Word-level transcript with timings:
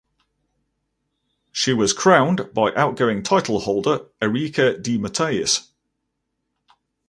She 1.51 1.73
was 1.73 1.93
crowned 1.93 2.51
by 2.55 2.73
outgoing 2.73 3.21
titleholder 3.21 4.07
Erica 4.19 4.75
De 4.75 4.97
Matteis. 4.97 5.67